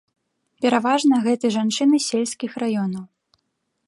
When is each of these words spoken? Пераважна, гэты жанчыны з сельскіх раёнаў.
Пераважна, 0.65 1.19
гэты 1.27 1.51
жанчыны 1.57 1.95
з 2.05 2.13
сельскіх 2.13 2.51
раёнаў. 2.65 3.05